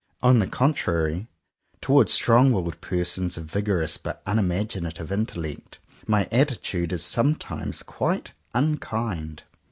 [0.23, 1.27] On the contrary,
[1.79, 5.77] towards strong willed persons of vigorous but unimaginative intellect,
[6.07, 9.43] my attitude is sometimes quite unkind.